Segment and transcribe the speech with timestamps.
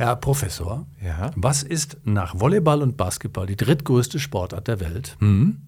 [0.00, 1.30] Herr Professor, Ja.
[1.36, 5.18] was ist nach Volleyball und Basketball die drittgrößte Sportart der Welt?
[5.20, 5.58] Hm?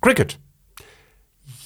[0.00, 0.38] Cricket.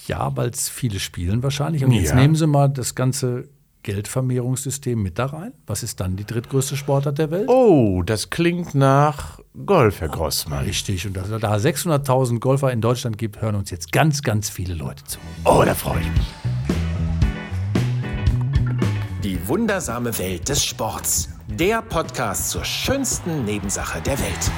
[0.08, 1.84] Ja, weil es viele spielen wahrscheinlich.
[1.84, 2.16] Und jetzt Ja.
[2.16, 3.48] nehmen Sie mal das ganze
[3.84, 5.52] Geldvermehrungssystem mit da rein.
[5.68, 7.48] Was ist dann die drittgrößte Sportart der Welt?
[7.48, 10.64] Oh, das klingt nach Golf, Herr Grossmann.
[10.64, 11.06] Richtig.
[11.06, 14.74] Und dass es da 600.000 Golfer in Deutschland gibt, hören uns jetzt ganz, ganz viele
[14.74, 15.20] Leute zu.
[15.44, 16.26] Oh, da freue ich mich.
[19.40, 21.30] Die wundersame Welt des Sports.
[21.48, 24.50] Der Podcast zur schönsten Nebensache der Welt.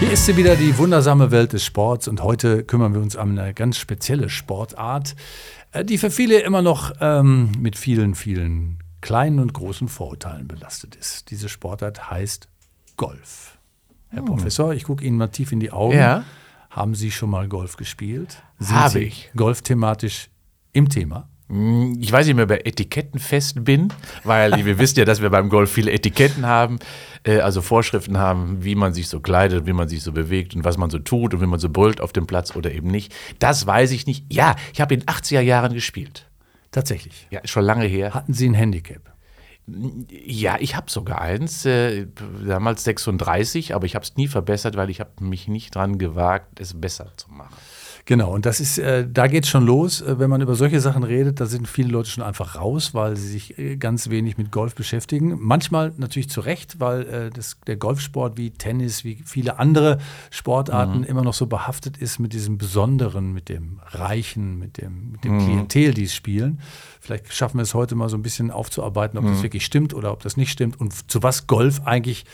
[0.00, 2.08] Hier ist sie wieder, die wundersame Welt des Sports.
[2.08, 5.14] Und heute kümmern wir uns um eine ganz spezielle Sportart,
[5.70, 10.96] äh, die für viele immer noch ähm, mit vielen, vielen kleinen und großen Vorurteilen belastet
[10.96, 11.30] ist.
[11.30, 12.48] Diese Sportart heißt
[12.96, 13.58] Golf.
[14.08, 15.92] Herr Professor, ich gucke Ihnen mal tief in die Augen.
[15.94, 16.00] Hm.
[16.00, 16.24] Ja.
[16.70, 18.42] Haben Sie schon mal Golf gespielt?
[18.70, 19.30] Habe Sie ich.
[19.34, 20.30] Golfthematisch
[20.72, 21.28] im Thema?
[21.98, 23.90] Ich weiß nicht mehr, ob ich etikettenfest bin,
[24.22, 26.78] weil wir wissen ja, dass wir beim Golf viele Etiketten haben,
[27.24, 30.64] äh, also Vorschriften haben, wie man sich so kleidet, wie man sich so bewegt und
[30.64, 33.14] was man so tut und wie man so brüllt auf dem Platz oder eben nicht.
[33.38, 34.30] Das weiß ich nicht.
[34.30, 36.28] Ja, ich habe in den 80er Jahren gespielt.
[36.70, 37.26] Tatsächlich.
[37.30, 38.12] Ja, schon lange her.
[38.12, 39.00] Hatten Sie ein Handicap?
[40.10, 42.06] Ja, ich habe sogar eins, äh,
[42.46, 46.60] damals 36, aber ich habe es nie verbessert, weil ich habe mich nicht dran gewagt,
[46.60, 47.54] es besser zu machen.
[48.08, 50.00] Genau, und das ist, äh, da geht schon los.
[50.00, 53.16] Äh, wenn man über solche Sachen redet, da sind viele Leute schon einfach raus, weil
[53.16, 55.36] sie sich äh, ganz wenig mit Golf beschäftigen.
[55.38, 59.98] Manchmal natürlich zu Recht, weil äh, das, der Golfsport wie Tennis, wie viele andere
[60.30, 65.24] Sportarten immer noch so behaftet ist mit diesem Besonderen, mit dem Reichen, mit dem, mit
[65.24, 66.60] dem Klientel, die es spielen.
[67.00, 70.12] Vielleicht schaffen wir es heute mal so ein bisschen aufzuarbeiten, ob das wirklich stimmt oder
[70.12, 72.24] ob das nicht stimmt und zu was Golf eigentlich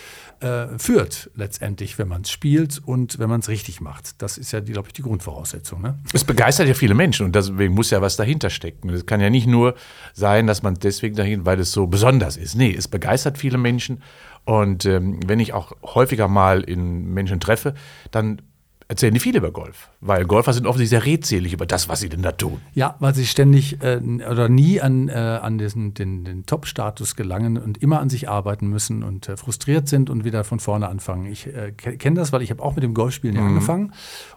[0.40, 4.20] äh, führt letztendlich, wenn man es spielt und wenn man es richtig macht.
[4.22, 5.80] Das ist ja, glaube ich, die Grundvoraussetzung.
[5.80, 5.98] Ne?
[6.12, 8.90] Es begeistert ja viele Menschen und deswegen muss ja was dahinter stecken.
[8.90, 9.74] Es kann ja nicht nur
[10.12, 12.54] sein, dass man deswegen dahin, weil es so besonders ist.
[12.54, 14.02] Nee, es begeistert viele Menschen.
[14.44, 17.74] Und ähm, wenn ich auch häufiger mal in Menschen treffe,
[18.10, 18.42] dann
[18.88, 19.88] erzählen die viel über Golf.
[20.00, 22.60] Weil Golfer sind offensichtlich sehr redselig über das, was sie denn da tun.
[22.74, 23.98] Ja, weil sie ständig äh,
[24.30, 28.68] oder nie an, äh, an diesen, den, den Top-Status gelangen und immer an sich arbeiten
[28.68, 31.26] müssen und äh, frustriert sind und wieder von vorne anfangen.
[31.26, 33.92] Ich äh, ke- kenne das, weil ich habe auch mit dem Golfspielen ja angefangen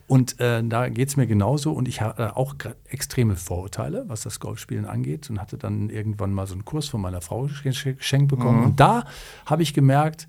[0.08, 2.56] und äh, da geht es mir genauso und ich habe äh, auch
[2.90, 7.02] extreme Vorurteile, was das Golfspielen angeht und hatte dann irgendwann mal so einen Kurs von
[7.02, 9.04] meiner Frau gesch- geschenkt bekommen und da
[9.46, 10.28] habe ich gemerkt,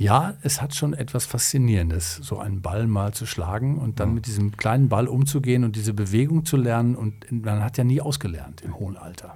[0.00, 4.26] ja, es hat schon etwas Faszinierendes, so einen Ball mal zu schlagen und dann mit
[4.26, 6.94] diesem kleinen Ball umzugehen und diese Bewegung zu lernen.
[6.94, 9.34] Und man hat ja nie ausgelernt im hohen Alter.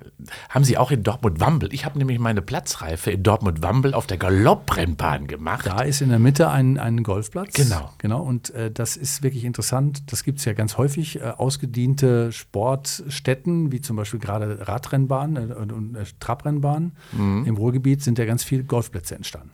[0.50, 1.74] Haben sie auch in Dortmund-Wambel.
[1.74, 5.66] Ich habe nämlich meine Platzreife in Dortmund-Wambel auf der Galopprennbahn gemacht.
[5.66, 7.54] Da ist in der Mitte ein, ein Golfplatz.
[7.54, 7.90] Genau.
[7.98, 8.22] Genau.
[8.22, 10.12] Und äh, das ist wirklich interessant.
[10.12, 11.20] Das gibt es ja ganz häufig.
[11.20, 18.00] Äh, ausgediente Sportstätten, wie zum Beispiel gerade Radrennbahnen äh, und, und äh, Trabrennbahnen im Ruhrgebiet,
[18.02, 19.50] sind ja ganz viele Golfplätze entstanden.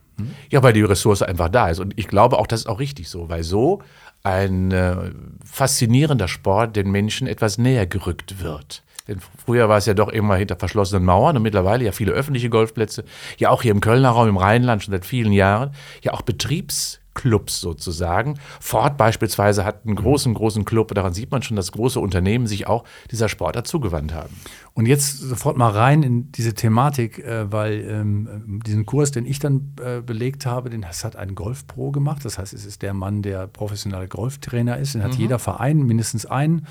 [0.50, 1.78] Ja, weil die Ressource einfach da ist.
[1.78, 3.82] Und ich glaube auch, das ist auch richtig so, weil so
[4.22, 5.12] ein äh,
[5.44, 8.82] faszinierender Sport den Menschen etwas näher gerückt wird.
[9.06, 12.50] Denn früher war es ja doch immer hinter verschlossenen Mauern und mittlerweile ja viele öffentliche
[12.50, 13.04] Golfplätze,
[13.38, 15.70] ja auch hier im Kölner Raum, im Rheinland schon seit vielen Jahren,
[16.02, 16.20] ja auch
[17.18, 18.38] Betriebsclubs sozusagen.
[18.60, 22.66] Ford beispielsweise hat einen großen, großen Club, daran sieht man schon, dass große Unternehmen sich
[22.66, 24.34] auch dieser Sportart zugewandt haben.
[24.74, 29.40] Und jetzt sofort mal rein in diese Thematik, äh, weil ähm, diesen Kurs, den ich
[29.40, 32.24] dann äh, belegt habe, den das hat ein Golfpro gemacht.
[32.24, 34.94] Das heißt, es ist der Mann, der professioneller Golftrainer ist.
[34.94, 36.66] Den hat jeder Verein mindestens einen.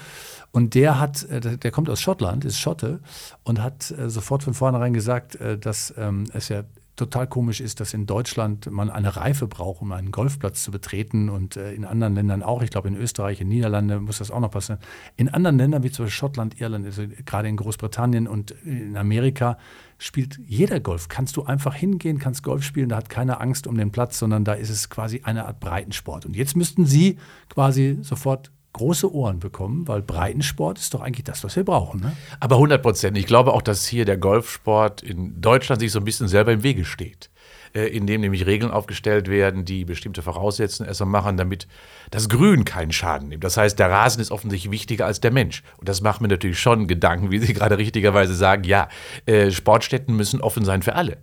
[0.51, 3.01] Und der hat, äh, der kommt aus Schottland, ist Schotte
[3.43, 6.63] und hat sofort von vornherein gesagt, dass ähm, es ja
[6.97, 11.29] total komisch ist, dass in Deutschland man eine Reife braucht, um einen Golfplatz zu betreten
[11.29, 12.61] und äh, in anderen Ländern auch.
[12.61, 14.79] Ich glaube, in Österreich, in Niederlande muss das auch noch passieren.
[15.15, 19.57] In anderen Ländern, wie zum Beispiel Schottland, Irland, also gerade in Großbritannien und in Amerika,
[19.99, 21.07] spielt jeder Golf.
[21.07, 24.43] Kannst du einfach hingehen, kannst Golf spielen, da hat keiner Angst um den Platz, sondern
[24.43, 26.25] da ist es quasi eine Art Breitensport.
[26.25, 27.17] Und jetzt müssten Sie
[27.49, 32.01] quasi sofort große Ohren bekommen, weil Breitensport ist doch eigentlich das, was wir brauchen.
[32.01, 32.15] Ne?
[32.39, 33.17] Aber 100 Prozent.
[33.17, 36.63] Ich glaube auch, dass hier der Golfsport in Deutschland sich so ein bisschen selber im
[36.63, 37.29] Wege steht.
[37.73, 41.67] Äh, indem nämlich Regeln aufgestellt werden, die bestimmte Voraussetzungen erstmal machen, damit
[42.11, 43.43] das Grün keinen Schaden nimmt.
[43.43, 45.63] Das heißt, der Rasen ist offensichtlich wichtiger als der Mensch.
[45.77, 48.87] Und das macht mir natürlich schon Gedanken, wie Sie gerade richtigerweise sagen, ja,
[49.25, 51.17] äh, Sportstätten müssen offen sein für alle.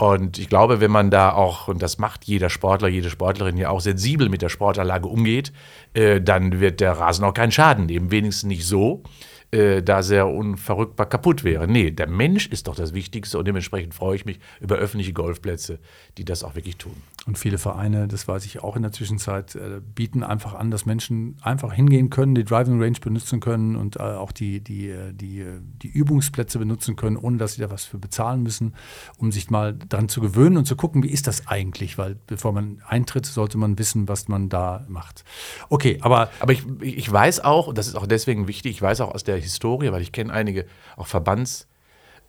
[0.00, 3.68] Und ich glaube, wenn man da auch, und das macht jeder Sportler, jede Sportlerin ja
[3.68, 5.52] auch sensibel mit der Sportanlage umgeht,
[5.92, 8.10] äh, dann wird der Rasen auch keinen Schaden nehmen.
[8.10, 9.02] Wenigstens nicht so,
[9.50, 11.68] äh, da sehr unverrückbar kaputt wäre.
[11.68, 15.80] Nee, der Mensch ist doch das Wichtigste und dementsprechend freue ich mich über öffentliche Golfplätze,
[16.16, 16.96] die das auch wirklich tun.
[17.30, 20.84] Und viele Vereine, das weiß ich auch in der Zwischenzeit, äh, bieten einfach an, dass
[20.84, 25.12] Menschen einfach hingehen können, die Driving Range benutzen können und äh, auch die, die, äh,
[25.12, 25.46] die,
[25.80, 28.74] die Übungsplätze benutzen können, ohne dass sie da was für bezahlen müssen,
[29.16, 31.98] um sich mal dran zu gewöhnen und zu gucken, wie ist das eigentlich?
[31.98, 35.22] Weil bevor man eintritt, sollte man wissen, was man da macht.
[35.68, 36.30] Okay, aber.
[36.40, 39.22] Aber ich, ich weiß auch, und das ist auch deswegen wichtig, ich weiß auch aus
[39.22, 40.66] der Historie, weil ich kenne einige
[40.96, 41.69] auch Verbands-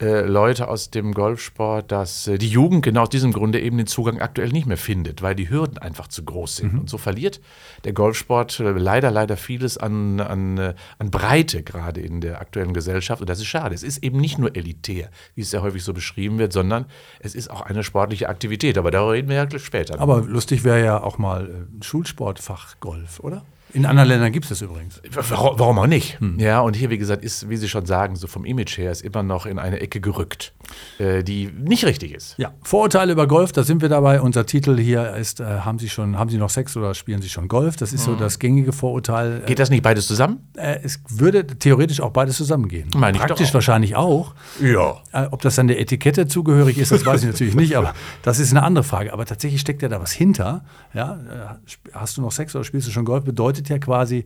[0.01, 3.87] äh, Leute aus dem Golfsport, dass äh, die Jugend genau aus diesem Grunde eben den
[3.87, 6.73] Zugang aktuell nicht mehr findet, weil die Hürden einfach zu groß sind.
[6.73, 6.79] Mhm.
[6.79, 7.39] Und so verliert
[7.83, 13.21] der Golfsport äh, leider, leider vieles an, an, an Breite gerade in der aktuellen Gesellschaft.
[13.21, 13.75] Und das ist schade.
[13.75, 16.85] Es ist eben nicht nur elitär, wie es ja häufig so beschrieben wird, sondern
[17.19, 18.77] es ist auch eine sportliche Aktivität.
[18.77, 19.99] Aber darüber reden wir ja später.
[19.99, 23.43] Aber lustig wäre ja auch mal ein Schulsportfach Golf, oder?
[23.73, 25.01] In anderen Ländern gibt es das übrigens.
[25.11, 26.19] Warum, warum auch nicht?
[26.19, 26.39] Hm.
[26.39, 29.01] Ja, und hier, wie gesagt, ist, wie Sie schon sagen, so vom Image her ist
[29.01, 30.53] immer noch in eine Ecke gerückt,
[30.99, 32.35] äh, die nicht richtig ist.
[32.37, 34.21] Ja, Vorurteile über Golf, da sind wir dabei.
[34.21, 37.29] Unser Titel hier ist, äh, haben Sie schon, haben Sie noch Sex oder spielen Sie
[37.29, 37.75] schon Golf?
[37.77, 38.13] Das ist hm.
[38.13, 39.41] so das gängige Vorurteil.
[39.45, 40.49] Geht das nicht beides zusammen?
[40.55, 42.89] Äh, es würde theoretisch auch beides zusammengehen.
[42.95, 43.55] Meine Praktisch auch.
[43.55, 44.35] wahrscheinlich auch.
[44.61, 44.97] Ja.
[45.13, 48.39] Äh, ob das dann der Etikette zugehörig ist, das weiß ich natürlich nicht, aber das
[48.39, 49.13] ist eine andere Frage.
[49.13, 50.63] Aber tatsächlich steckt ja da was hinter.
[50.93, 53.23] Ja, äh, hast du noch Sex oder spielst du schon Golf?
[53.23, 54.25] Bedeutet ja quasi,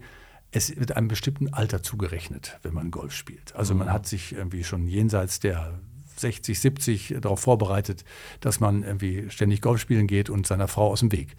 [0.52, 3.56] es wird einem bestimmten Alter zugerechnet, wenn man Golf spielt.
[3.56, 5.80] Also man hat sich irgendwie schon jenseits der
[6.18, 8.06] 60, 70 darauf vorbereitet,
[8.40, 11.36] dass man irgendwie ständig Golf spielen geht und seiner Frau aus dem Weg.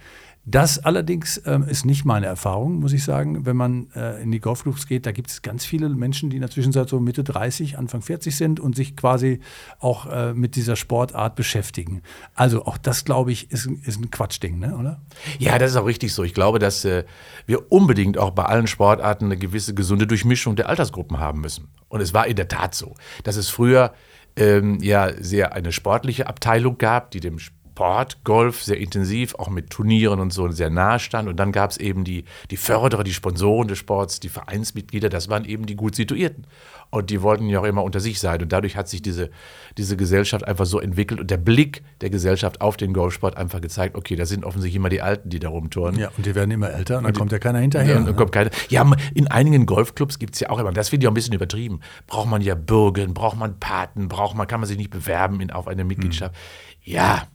[0.49, 3.45] Das allerdings ähm, ist nicht meine Erfahrung, muss ich sagen.
[3.47, 6.41] Wenn man äh, in die Golfclubs geht, da gibt es ganz viele Menschen, die in
[6.41, 9.41] der Zwischenzeit so Mitte 30, Anfang 40 sind und sich quasi
[9.81, 12.03] auch äh, mit dieser Sportart beschäftigen.
[12.37, 14.77] Also auch das, glaube ich, ist, ist ein Quatschding, ne?
[14.77, 15.01] oder?
[15.41, 16.23] Ja, das ist auch richtig so.
[16.23, 17.03] Ich glaube, dass äh,
[17.47, 21.71] wir unbedingt auch bei allen Sportarten eine gewisse gesunde Durchmischung der Altersgruppen haben müssen.
[21.89, 22.95] Und es war in der Tat so,
[23.25, 23.95] dass es früher
[24.37, 27.57] ähm, ja sehr eine sportliche Abteilung gab, die dem Sport,
[28.25, 31.29] Golf sehr intensiv, auch mit Turnieren und so sehr nahe stand.
[31.29, 35.29] Und dann gab es eben die, die Förderer, die Sponsoren des Sports, die Vereinsmitglieder, das
[35.29, 36.47] waren eben die gut situierten.
[36.91, 38.41] Und die wollten ja auch immer unter sich sein.
[38.43, 39.31] Und dadurch hat sich diese,
[39.77, 43.97] diese Gesellschaft einfach so entwickelt und der Blick der Gesellschaft auf den Golfsport einfach gezeigt,
[43.97, 45.99] okay, das sind offensichtlich immer die Alten, die da rumtouren.
[45.99, 48.01] Ja, und die werden immer älter und dann und kommt ja keiner hinterher.
[48.01, 48.15] Ne?
[48.15, 48.51] Kommt keiner.
[48.69, 51.35] Ja, in einigen Golfclubs gibt es ja auch immer, das finde ich auch ein bisschen
[51.35, 55.41] übertrieben, braucht man ja Bürgen, braucht man Paten, braucht man, kann man sich nicht bewerben
[55.41, 56.35] in, auf eine Mitgliedschaft.
[56.35, 56.93] Hm.
[56.95, 57.27] Ja,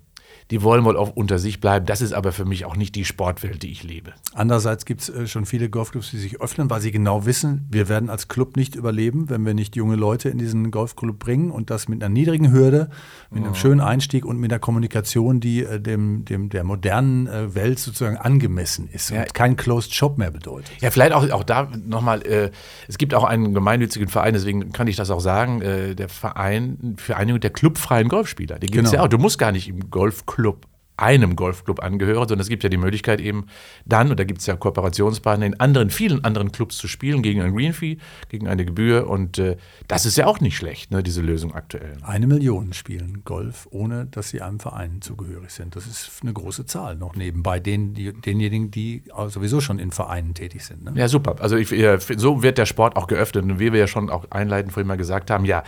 [0.52, 1.86] die wollen wohl auch unter sich bleiben.
[1.86, 4.12] Das ist aber für mich auch nicht die Sportwelt, die ich lebe.
[4.34, 7.88] Andererseits gibt es äh, schon viele Golfclubs, die sich öffnen, weil sie genau wissen, wir
[7.88, 11.70] werden als Club nicht überleben, wenn wir nicht junge Leute in diesen Golfclub bringen und
[11.70, 12.90] das mit einer niedrigen Hürde,
[13.30, 13.56] mit einem oh.
[13.56, 18.18] schönen Einstieg und mit einer Kommunikation, die äh, dem, dem, der modernen äh, Welt sozusagen
[18.18, 19.22] angemessen ist ja.
[19.22, 20.72] und kein Closed Shop mehr bedeutet.
[20.82, 22.52] Ja, vielleicht auch, auch da nochmal, äh,
[22.90, 27.40] es gibt auch einen gemeinnützigen Verein, deswegen kann ich das auch sagen, der Verein Vereinigung
[27.40, 28.60] der clubfreien Golfspieler.
[28.60, 29.04] Den gibt es genau.
[29.04, 29.10] ja auch.
[29.10, 30.71] Du musst gar nicht im Golfclub Club
[31.02, 33.48] einem Golfclub angehöre, sondern es gibt ja die Möglichkeit eben
[33.86, 37.42] dann, und da gibt es ja Kooperationspartner, in anderen, vielen anderen Clubs zu spielen, gegen
[37.42, 37.98] ein Green Fee,
[38.30, 39.58] gegen eine Gebühr und äh,
[39.88, 41.98] das ist ja auch nicht schlecht, ne, diese Lösung aktuell.
[42.04, 45.76] Eine Million spielen Golf, ohne dass sie einem Verein zugehörig sind.
[45.76, 50.34] Das ist eine große Zahl noch nebenbei den, die, denjenigen, die sowieso schon in Vereinen
[50.34, 50.84] tätig sind.
[50.84, 50.94] Ne?
[50.96, 51.36] Ja, super.
[51.40, 51.70] Also ich,
[52.18, 54.98] so wird der Sport auch geöffnet und wie wir ja schon auch einleitend vorhin mal
[54.98, 55.64] gesagt haben, ja,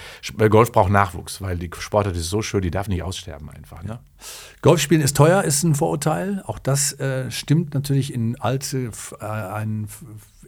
[0.50, 3.84] Golf braucht Nachwuchs, weil die Sportart ist so schön, die darf nicht aussterben einfach.
[3.84, 4.00] Ne?
[4.62, 6.44] Golfspielen ist teuer, ist ein Vorurteil.
[6.46, 9.88] Auch das äh, stimmt natürlich in alte, äh, einen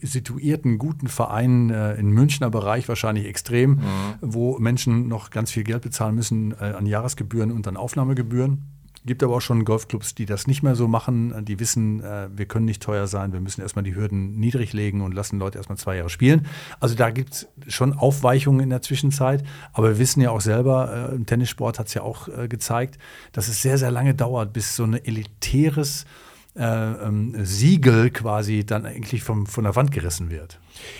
[0.01, 3.81] situierten, guten Vereinen äh, im Münchner Bereich wahrscheinlich extrem, mhm.
[4.21, 8.74] wo Menschen noch ganz viel Geld bezahlen müssen äh, an Jahresgebühren und an Aufnahmegebühren.
[9.05, 11.45] Gibt aber auch schon Golfclubs, die das nicht mehr so machen.
[11.45, 15.01] Die wissen, äh, wir können nicht teuer sein, wir müssen erstmal die Hürden niedrig legen
[15.01, 16.47] und lassen Leute erstmal zwei Jahre spielen.
[16.79, 19.43] Also da gibt es schon Aufweichungen in der Zwischenzeit.
[19.73, 22.97] Aber wir wissen ja auch selber, äh, im Tennissport hat es ja auch äh, gezeigt,
[23.31, 26.05] dass es sehr, sehr lange dauert, bis so ein elitäres
[26.55, 30.59] äh, ähm, Siegel quasi dann eigentlich vom, von der Wand gerissen wird.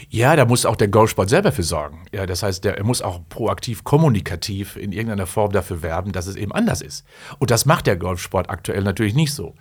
[0.09, 2.05] Ja, da muss auch der Golfsport selber für sorgen.
[2.11, 6.27] Ja, das heißt, der, er muss auch proaktiv, kommunikativ in irgendeiner Form dafür werben, dass
[6.27, 7.05] es eben anders ist.
[7.39, 9.55] Und das macht der Golfsport aktuell natürlich nicht so.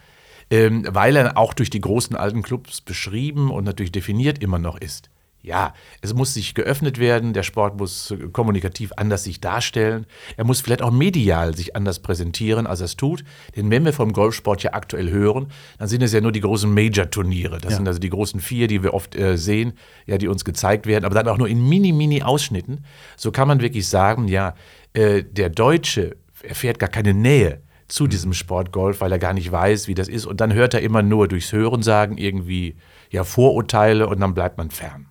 [0.50, 4.78] Ähm, weil er auch durch die großen alten Clubs beschrieben und natürlich definiert immer noch
[4.78, 5.10] ist
[5.44, 10.06] ja, es muss sich geöffnet werden, der Sport muss kommunikativ anders sich darstellen,
[10.38, 13.24] er muss vielleicht auch medial sich anders präsentieren, als er es tut.
[13.54, 15.48] Denn wenn wir vom Golfsport ja aktuell hören,
[15.78, 17.58] dann sind es ja nur die großen Major-Turniere.
[17.58, 17.76] Das ja.
[17.76, 19.74] sind also die großen vier, die wir oft äh, sehen,
[20.06, 22.82] ja, die uns gezeigt werden, aber dann auch nur in mini-mini-Ausschnitten.
[23.16, 24.54] So kann man wirklich sagen, ja,
[24.94, 29.52] äh, der Deutsche erfährt gar keine Nähe zu diesem Sport Golf, weil er gar nicht
[29.52, 30.24] weiß, wie das ist.
[30.24, 32.76] Und dann hört er immer nur durchs Hören sagen irgendwie
[33.10, 35.06] ja Vorurteile und dann bleibt man fern.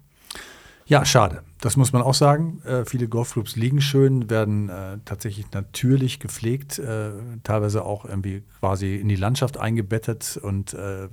[0.86, 1.44] Ja, schade.
[1.62, 2.62] Das muss man auch sagen.
[2.66, 7.12] Äh, viele Golfclubs liegen schön, werden äh, tatsächlich natürlich gepflegt, äh,
[7.44, 11.08] teilweise auch irgendwie quasi in die Landschaft eingebettet und äh,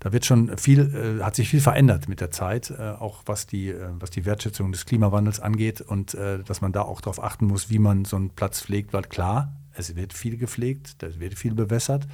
[0.00, 3.46] da wird schon viel, äh, hat sich viel verändert mit der Zeit, äh, auch was
[3.46, 7.68] die, was die Wertschätzung des Klimawandels angeht und dass man da auch darauf achten muss,
[7.70, 11.54] wie man so einen Platz pflegt, weil klar, es wird viel gepflegt, es wird viel
[11.54, 12.06] bewässert.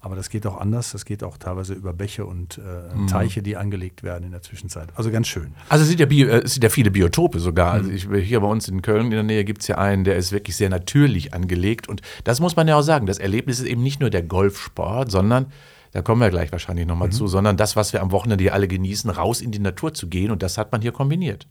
[0.00, 0.92] Aber das geht auch anders.
[0.92, 3.06] Das geht auch teilweise über Bäche und äh, mhm.
[3.06, 4.88] Teiche, die angelegt werden in der Zwischenzeit.
[4.94, 5.52] Also ganz schön.
[5.68, 7.72] Also es sind ja, Bio, äh, es sind ja viele Biotope sogar.
[7.72, 7.96] Also mhm.
[7.96, 10.32] ich, hier bei uns in Köln in der Nähe gibt es ja einen, der ist
[10.32, 11.88] wirklich sehr natürlich angelegt.
[11.88, 13.06] Und das muss man ja auch sagen.
[13.06, 15.46] Das Erlebnis ist eben nicht nur der Golfsport, sondern
[15.92, 17.12] da kommen wir gleich wahrscheinlich nochmal mhm.
[17.12, 20.08] zu, sondern das, was wir am Wochenende hier alle genießen, raus in die Natur zu
[20.08, 20.30] gehen.
[20.30, 21.48] Und das hat man hier kombiniert.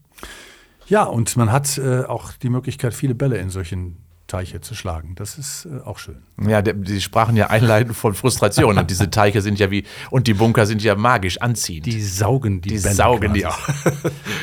[0.88, 5.13] Ja, und man hat äh, auch die Möglichkeit, viele Bälle in solchen Teiche zu schlagen.
[5.15, 6.24] Das ist äh, auch schön.
[6.48, 10.34] Ja, Sie sprachen ja einleitend von Frustration und diese Teiche sind ja wie und die
[10.34, 11.86] Bunker sind ja magisch anziehend.
[11.86, 13.39] Die saugen die, die Bälle saugen quasi.
[13.39, 13.70] die auch.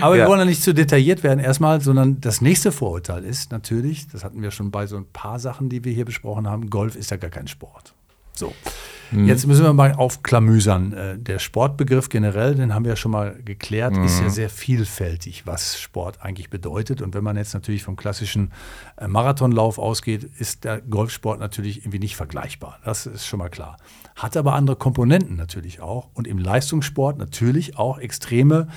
[0.00, 0.24] Aber ja.
[0.24, 4.24] wir wollen ja nicht zu detailliert werden erstmal, sondern das nächste Vorurteil ist natürlich, das
[4.24, 7.10] hatten wir schon bei so ein paar Sachen, die wir hier besprochen haben, Golf ist
[7.10, 7.94] ja gar kein Sport.
[8.34, 8.54] So.
[9.12, 9.26] Mhm.
[9.26, 10.92] Jetzt müssen wir mal aufklamüsern.
[10.92, 14.04] Äh, der Sportbegriff generell, den haben wir ja schon mal geklärt, mhm.
[14.04, 14.30] ist ja mhm.
[14.30, 17.02] sehr vielfältig, was Sport eigentlich bedeutet.
[17.02, 18.52] Und wenn man jetzt natürlich vom klassischen
[18.96, 22.78] äh, Marathonlauf ausgeht, ist der Golfsport natürlich irgendwie nicht vergleichbar.
[22.84, 23.76] Das ist schon mal klar.
[24.16, 26.10] Hat aber andere Komponenten natürlich auch.
[26.14, 28.68] Und im Leistungssport natürlich auch extreme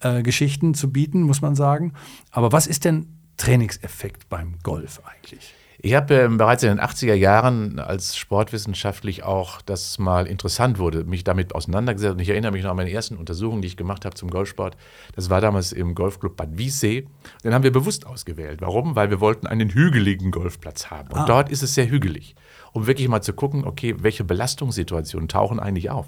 [0.00, 1.92] äh, Geschichten zu bieten, muss man sagen.
[2.30, 5.54] Aber was ist denn Trainingseffekt beim Golf eigentlich?
[5.84, 11.04] Ich habe ähm, bereits in den 80er Jahren, als sportwissenschaftlich auch das mal interessant wurde,
[11.04, 12.14] mich damit auseinandergesetzt.
[12.14, 14.78] Und ich erinnere mich noch an meine ersten Untersuchungen, die ich gemacht habe zum Golfsport.
[15.14, 17.06] Das war damals im Golfclub Bad Wiessee.
[17.44, 18.62] Den haben wir bewusst ausgewählt.
[18.62, 18.96] Warum?
[18.96, 21.10] Weil wir wollten einen hügeligen Golfplatz haben.
[21.10, 21.26] Und ah.
[21.26, 22.34] dort ist es sehr hügelig.
[22.72, 26.06] Um wirklich mal zu gucken, okay, welche Belastungssituationen tauchen eigentlich auf.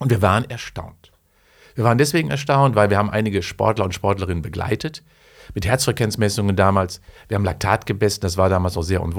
[0.00, 1.12] Und wir waren erstaunt.
[1.76, 5.04] Wir waren deswegen erstaunt, weil wir haben einige Sportler und Sportlerinnen begleitet
[5.54, 7.00] mit Herzfrequenzmessungen damals.
[7.28, 9.12] Wir haben Laktat gemessen, das war damals auch sehr en.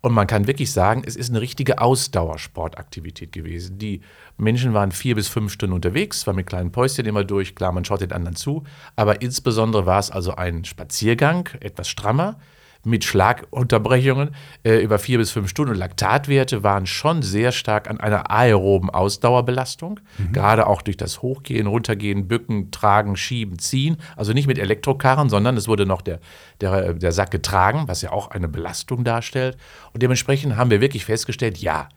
[0.00, 3.78] Und man kann wirklich sagen, es ist eine richtige Ausdauersportaktivität gewesen.
[3.78, 4.00] Die
[4.36, 7.84] Menschen waren vier bis fünf Stunden unterwegs, zwar mit kleinen Päuschen immer durch, klar, man
[7.84, 8.62] schaut den anderen zu,
[8.94, 12.38] aber insbesondere war es also ein Spaziergang, etwas strammer,
[12.84, 14.30] mit Schlagunterbrechungen
[14.62, 15.72] äh, über vier bis fünf Stunden.
[15.72, 20.32] Und Laktatwerte waren schon sehr stark an einer aeroben Ausdauerbelastung, mhm.
[20.32, 23.96] gerade auch durch das Hochgehen, Runtergehen, Bücken, Tragen, Schieben, Ziehen.
[24.16, 26.20] Also nicht mit Elektrokarren, sondern es wurde noch der,
[26.60, 29.56] der, der Sack getragen, was ja auch eine Belastung darstellt.
[29.92, 31.88] Und dementsprechend haben wir wirklich festgestellt, ja,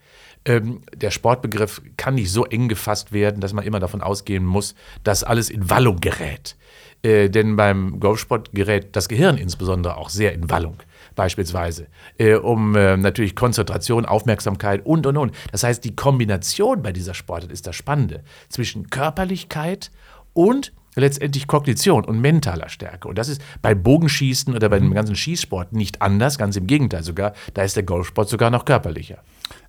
[0.46, 4.76] ähm, der Sportbegriff kann nicht so eng gefasst werden, dass man immer davon ausgehen muss,
[5.04, 6.56] dass alles in Wallung gerät.
[7.04, 10.78] Äh, denn beim Golfsport gerät das Gehirn insbesondere auch sehr in Wallung,
[11.16, 15.36] beispielsweise, äh, um äh, natürlich Konzentration, Aufmerksamkeit und, und, und.
[15.52, 19.92] Das heißt, die Kombination bei dieser Sportart ist das Spannende zwischen Körperlichkeit
[20.34, 23.08] und letztendlich Kognition und mentaler Stärke.
[23.08, 27.04] Und das ist bei Bogenschießen oder bei dem ganzen Schießsport nicht anders, ganz im Gegenteil
[27.04, 27.34] sogar.
[27.54, 29.24] Da ist der Golfsport sogar noch körperlicher.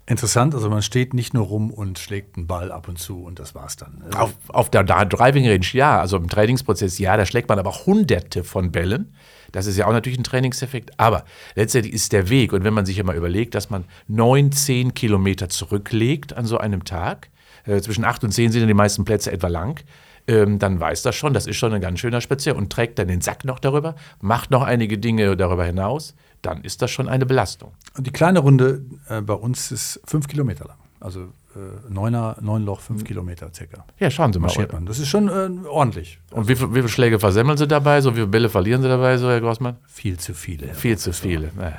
[0.06, 3.38] Interessant, also man steht nicht nur rum und schlägt einen Ball ab und zu und
[3.38, 4.02] das war's dann.
[4.04, 7.72] Also auf, auf der Driving Range ja, also im Trainingsprozess ja, da schlägt man aber
[7.86, 9.14] hunderte von Bällen.
[9.52, 12.84] Das ist ja auch natürlich ein Trainingseffekt, aber letztendlich ist der Weg und wenn man
[12.84, 17.28] sich mal überlegt, dass man neun, zehn Kilometer zurücklegt an so einem Tag,
[17.64, 19.84] äh, zwischen acht und zehn sind ja die meisten Plätze etwa lang,
[20.26, 23.08] ähm, dann weiß das schon, das ist schon ein ganz schöner Spazier und trägt dann
[23.08, 27.26] den Sack noch darüber, macht noch einige Dinge darüber hinaus, dann ist das schon eine
[27.26, 27.72] Belastung.
[27.96, 30.78] Und die kleine Runde äh, bei uns ist fünf Kilometer lang.
[31.00, 33.84] Also äh, neuner, neun Loch, fünf Kilometer circa.
[33.98, 34.50] Ja, schauen Sie mal.
[34.72, 34.86] Man.
[34.86, 36.18] Das ist schon äh, ordentlich.
[36.30, 38.00] Und wie, wie viele Schläge versemmeln Sie dabei?
[38.00, 39.76] So wie viele Bälle verlieren Sie dabei, so Herr Grossmann?
[39.86, 40.68] Viel zu viele.
[40.68, 41.50] Herr Viel zu viele.
[41.58, 41.72] Ja.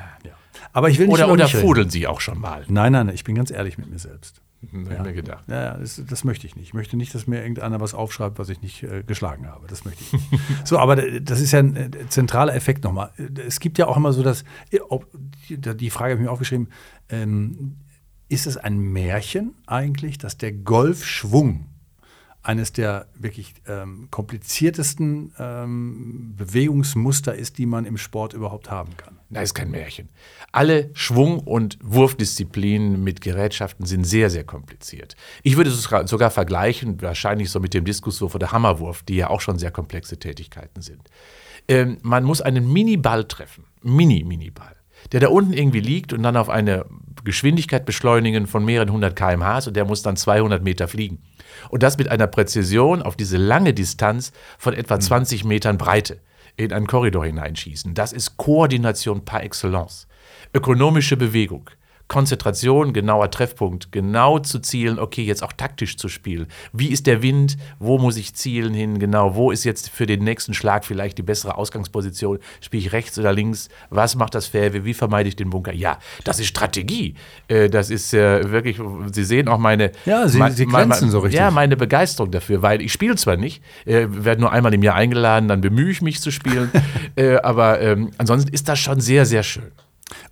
[0.74, 2.66] Aber ich will nicht Oder, oder fudeln Sie auch schon mal?
[2.68, 4.42] Nein, nein, ich bin ganz ehrlich mit mir selbst.
[4.72, 5.04] Hm, ja.
[5.04, 5.44] mir gedacht.
[5.48, 6.68] Ja, das, das, möchte ich nicht.
[6.68, 9.68] Ich möchte nicht, dass mir irgendeiner was aufschreibt, was ich nicht äh, geschlagen habe.
[9.68, 10.28] Das möchte ich nicht.
[10.66, 13.12] so, aber das ist ja ein äh, zentraler Effekt nochmal.
[13.46, 14.44] Es gibt ja auch immer so das,
[15.50, 16.70] die Frage habe ich mir aufgeschrieben,
[17.10, 17.78] ähm,
[18.30, 21.73] ist es ein Märchen eigentlich, dass der Golfschwung
[22.44, 29.18] eines der wirklich ähm, kompliziertesten ähm, Bewegungsmuster ist, die man im Sport überhaupt haben kann.
[29.30, 30.10] Das ist kein Märchen.
[30.52, 35.16] Alle Schwung- und Wurfdisziplinen mit Gerätschaften sind sehr, sehr kompliziert.
[35.42, 39.42] Ich würde es sogar vergleichen, wahrscheinlich so mit dem Diskuswurf oder Hammerwurf, die ja auch
[39.42, 41.10] schon sehr komplexe Tätigkeiten sind.
[41.70, 44.76] Ähm, man muss einen Mini-Ball treffen, Mini-Mini-Ball,
[45.14, 46.86] der da unten irgendwie liegt und dann auf eine
[47.24, 51.22] Geschwindigkeit beschleunigen von mehreren hundert km/h und der muss dann 200 Meter fliegen.
[51.70, 55.48] Und das mit einer Präzision auf diese lange Distanz von etwa 20 mhm.
[55.50, 56.20] Metern Breite
[56.56, 57.94] in einen Korridor hineinschießen.
[57.94, 60.08] Das ist Koordination par excellence.
[60.54, 61.70] Ökonomische Bewegung,
[62.08, 66.48] Konzentration, genauer Treffpunkt, genau zu zielen, okay, jetzt auch taktisch zu spielen.
[66.72, 67.58] Wie ist der Wind?
[67.80, 69.00] Wo muss ich zielen hin?
[69.00, 72.40] Genau, wo ist jetzt für den nächsten Schlag vielleicht die bessere Ausgangsposition?
[72.62, 73.70] Spiele ich rechts oder links?
[73.90, 74.86] Was macht das Fairway?
[74.86, 75.74] Wie vermeide ich den Bunker?
[75.74, 77.16] Ja, das ist Strategie.
[77.48, 78.80] Äh, das ist äh, wirklich,
[79.12, 81.40] Sie sehen auch meine, Ja, Sie- Sie glänzen so richtig.
[81.40, 84.96] Ja, meine Begeisterung dafür, weil ich spiele zwar nicht, äh, werde nur einmal im Jahr
[84.96, 86.70] eingeladen, dann bemühe ich mich zu spielen,
[87.44, 89.72] aber ähm, ansonsten ist das schon sehr, sehr schön.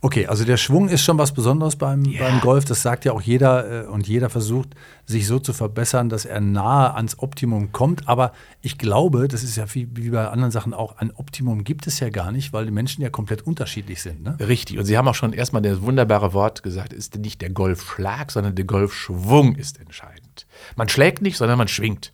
[0.04, 2.64] Okay, also der Schwung ist schon was Besonderes beim, beim Golf.
[2.64, 4.70] Das sagt ja auch jeder äh, und jeder versucht,
[5.06, 8.08] sich so zu verbessern, dass er nahe ans Optimum kommt.
[8.08, 8.32] Aber
[8.62, 12.00] ich glaube, das ist ja wie, wie bei anderen Sachen auch, ein Optimum gibt es
[12.00, 14.24] ja gar nicht, weil die Menschen ja komplett unterschiedlich sind.
[14.24, 14.36] Ne?
[14.40, 14.76] Richtig.
[14.76, 18.56] Und Sie haben auch schon erstmal das wunderbare Wort gesagt, ist nicht der Golfschlag, sondern
[18.56, 20.48] der Golfschwung ist entscheidend.
[20.74, 22.12] Man schlägt nicht, sondern man schwingt.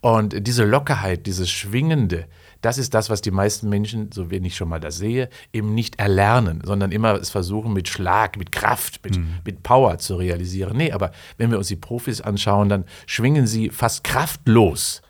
[0.00, 2.26] Und diese Lockerheit, dieses Schwingende,
[2.60, 5.74] das ist das, was die meisten Menschen, so wenig ich schon mal das sehe, eben
[5.74, 10.76] nicht erlernen, sondern immer es versuchen mit Schlag, mit Kraft, mit, mit Power zu realisieren.
[10.76, 15.02] Nee, aber wenn wir uns die Profis anschauen, dann schwingen sie fast kraftlos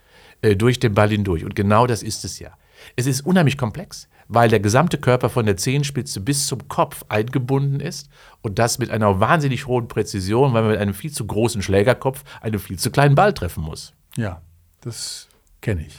[0.43, 1.45] äh, durch den Ball hindurch.
[1.45, 2.50] Und genau das ist es ja.
[2.97, 7.81] Es ist unheimlich komplex, weil der gesamte Körper von der Zehenspitze bis zum Kopf eingebunden
[7.81, 8.11] ist
[8.43, 12.25] und das mit einer wahnsinnig hohen Präzision, weil man mit einem viel zu großen Schlägerkopf
[12.40, 13.95] einen viel zu kleinen Ball treffen muss.
[14.17, 14.43] Ja,
[14.81, 15.28] das
[15.61, 15.99] kenne ich.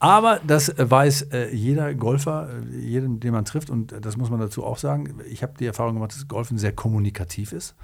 [0.00, 4.30] Aber das weiß äh, jeder Golfer, äh, jeden, den man trifft, und äh, das muss
[4.30, 5.20] man dazu auch sagen.
[5.30, 7.74] Ich habe die Erfahrung gemacht, dass Golfen sehr kommunikativ ist.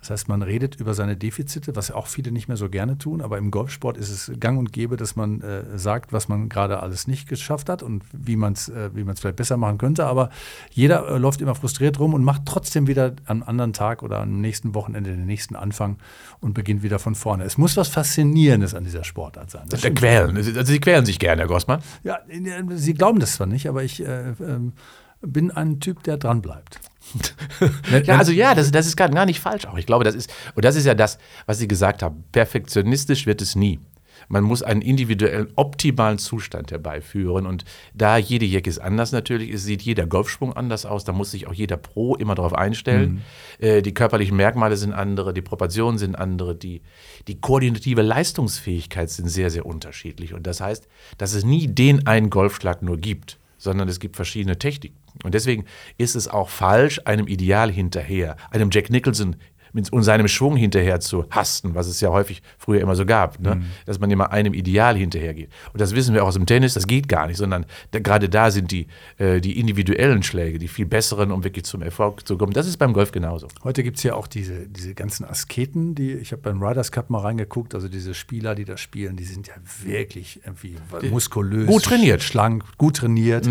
[0.00, 3.20] Das heißt, man redet über seine Defizite, was auch viele nicht mehr so gerne tun.
[3.20, 6.82] Aber im Golfsport ist es gang und gäbe, dass man äh, sagt, was man gerade
[6.82, 10.06] alles nicht geschafft hat und wie man es äh, wie man's vielleicht besser machen könnte.
[10.06, 10.30] Aber
[10.70, 14.40] jeder äh, läuft immer frustriert rum und macht trotzdem wieder am anderen Tag oder am
[14.40, 15.98] nächsten Wochenende den nächsten Anfang
[16.40, 17.44] und beginnt wieder von vorne.
[17.44, 19.66] Es muss was Faszinierendes an dieser Sportart sein.
[19.68, 20.34] Das Der Quälen.
[20.34, 21.80] Also sie quälen sich gerne, Herr Grossmann.
[22.02, 24.72] ja, äh, Sie glauben das zwar nicht, aber ich äh, ähm,
[25.20, 26.80] bin ein Typ, der dran bleibt.
[28.04, 29.76] Ja, also ja, das, das ist gar, gar nicht falsch auch.
[29.76, 32.24] Ich glaube, das ist, und das ist ja das, was Sie gesagt haben.
[32.30, 33.80] Perfektionistisch wird es nie.
[34.30, 37.46] Man muss einen individuellen, optimalen Zustand herbeiführen.
[37.46, 41.32] Und da jede Jack ist anders natürlich, es sieht jeder Golfschwung anders aus, da muss
[41.32, 43.22] sich auch jeder Pro immer darauf einstellen.
[43.58, 46.80] Äh, die körperlichen Merkmale sind andere, die Proportionen sind andere, die,
[47.26, 50.32] die koordinative Leistungsfähigkeit sind sehr, sehr unterschiedlich.
[50.32, 50.86] Und das heißt,
[51.18, 54.96] dass es nie den einen Golfschlag nur gibt, sondern es gibt verschiedene Techniken.
[55.24, 55.64] Und deswegen
[55.98, 59.36] ist es auch falsch, einem Ideal hinterher, einem Jack Nicholson
[59.72, 63.40] mit und seinem Schwung hinterher zu hasten, was es ja häufig früher immer so gab,
[63.40, 63.62] ne?
[63.86, 65.50] dass man immer einem Ideal hinterhergeht.
[65.72, 68.28] Und das wissen wir auch aus dem Tennis, das geht gar nicht, sondern da, gerade
[68.28, 68.86] da sind die,
[69.18, 72.52] äh, die individuellen Schläge, die viel besseren, um wirklich zum Erfolg zu kommen.
[72.52, 73.48] Das ist beim Golf genauso.
[73.64, 77.10] Heute gibt es ja auch diese, diese ganzen Asketen, die ich habe beim Riders Cup
[77.10, 80.76] mal reingeguckt, also diese Spieler, die da spielen, die sind ja wirklich irgendwie
[81.10, 82.22] muskulös, Gut trainiert.
[82.22, 83.46] schlank, gut trainiert,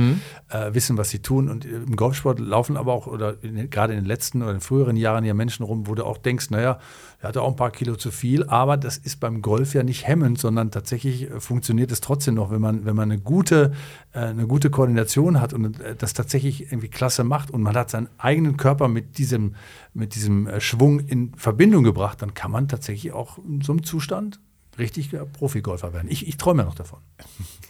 [0.49, 1.49] äh, wissen, was sie tun.
[1.49, 4.95] Und im Golfsport laufen aber auch, oder in, gerade in den letzten oder in früheren
[4.95, 6.79] Jahren ja Menschen rum, wo du auch denkst, naja,
[7.21, 10.07] er hatte auch ein paar Kilo zu viel, aber das ist beim Golf ja nicht
[10.07, 13.73] hemmend, sondern tatsächlich äh, funktioniert es trotzdem noch, wenn man, wenn man eine gute,
[14.13, 17.89] äh, eine gute Koordination hat und äh, das tatsächlich irgendwie klasse macht und man hat
[17.89, 19.55] seinen eigenen Körper mit diesem,
[19.93, 24.39] mit diesem Schwung in Verbindung gebracht, dann kann man tatsächlich auch in so einem Zustand
[24.77, 26.09] richtiger Profigolfer werden.
[26.09, 26.99] Ich, ich träume noch davon.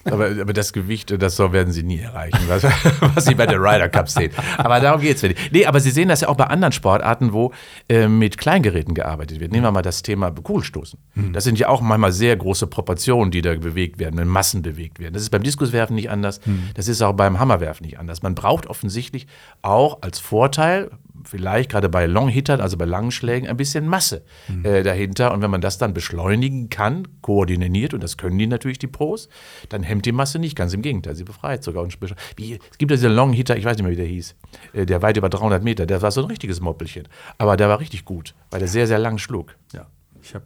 [0.04, 2.64] Aber, aber das Gewicht, das so werden sie nie erreichen, was,
[3.14, 4.32] was sie bei der Ryder Cup sehen.
[4.56, 5.52] Aber darum geht es nicht.
[5.52, 7.52] Nee, aber Sie sehen das ja auch bei anderen Sportarten, wo
[7.88, 9.52] äh, mit Kleingeräten gearbeitet wird.
[9.52, 10.98] Nehmen wir mal das Thema Kugelstoßen.
[11.32, 15.00] Das sind ja auch manchmal sehr große Proportionen, die da bewegt werden, wenn Massen bewegt
[15.00, 15.12] werden.
[15.12, 16.40] Das ist beim Diskuswerfen nicht anders.
[16.74, 18.22] Das ist auch beim Hammerwerfen nicht anders.
[18.22, 19.26] Man braucht offensichtlich
[19.62, 20.90] auch als Vorteil,
[21.24, 24.24] vielleicht gerade bei Longhittern, also bei langen Schlägen, ein bisschen Masse
[24.62, 25.32] äh, dahinter.
[25.32, 29.28] Und wenn man das dann beschleunigen kann, koordiniert, und das können die natürlich, die Pros,
[29.68, 30.56] dann hemmt die Masse nicht.
[30.56, 31.82] Ganz im Gegenteil, sie befreit sogar.
[31.82, 31.96] Und
[32.36, 34.34] wie, es gibt ja diesen Longhitter, ich weiß nicht mehr, wie der hieß,
[34.72, 37.08] äh, der weit über 300 Meter, der war so ein richtiges Moppelchen.
[37.38, 39.56] Aber der war richtig gut, weil der sehr, sehr lang schlug.
[39.72, 39.86] Ja,
[40.22, 40.44] ich habe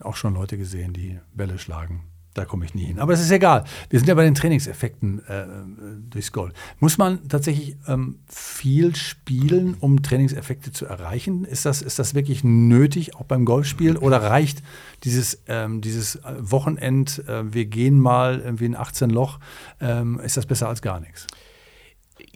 [0.00, 2.04] äh, auch schon Leute gesehen, die Bälle schlagen.
[2.38, 3.00] Da komme ich nie hin.
[3.00, 3.64] Aber es ist egal.
[3.90, 5.46] Wir sind ja bei den Trainingseffekten äh, äh,
[6.08, 6.52] durchs Golf.
[6.78, 11.44] Muss man tatsächlich ähm, viel spielen, um Trainingseffekte zu erreichen?
[11.44, 13.96] Ist das, ist das wirklich nötig, auch beim Golfspielen?
[13.96, 14.62] Oder reicht
[15.02, 19.40] dieses, ähm, dieses Wochenend, äh, wir gehen mal irgendwie in 18 Loch,
[19.80, 21.26] ähm, ist das besser als gar nichts?